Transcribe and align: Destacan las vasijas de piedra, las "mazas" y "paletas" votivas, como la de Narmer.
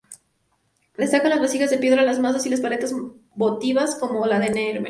Destacan 0.97 1.29
las 1.29 1.39
vasijas 1.39 1.69
de 1.69 1.77
piedra, 1.77 2.01
las 2.01 2.17
"mazas" 2.17 2.43
y 2.47 2.57
"paletas" 2.57 2.91
votivas, 3.35 3.93
como 3.99 4.25
la 4.25 4.39
de 4.39 4.47
Narmer. 4.49 4.79